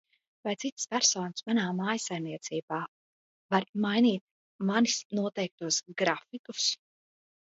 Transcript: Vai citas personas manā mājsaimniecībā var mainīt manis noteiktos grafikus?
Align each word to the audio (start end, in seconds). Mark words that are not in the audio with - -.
Vai 0.47 0.51
citas 0.61 0.85
personas 0.93 1.43
manā 1.49 1.65
mājsaimniecībā 1.79 2.79
var 3.55 3.67
mainīt 3.83 4.25
manis 4.71 4.95
noteiktos 5.21 5.79
grafikus? 6.03 6.67